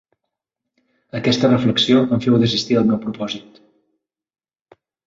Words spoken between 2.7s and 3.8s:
del meu propòsit.